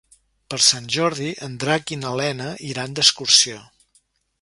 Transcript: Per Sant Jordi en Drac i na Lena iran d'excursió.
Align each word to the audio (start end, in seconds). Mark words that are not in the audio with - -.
Per 0.53 0.57
Sant 0.67 0.87
Jordi 0.95 1.27
en 1.49 1.59
Drac 1.65 1.95
i 1.97 2.01
na 2.07 2.17
Lena 2.23 2.51
iran 2.73 2.99
d'excursió. 3.01 3.63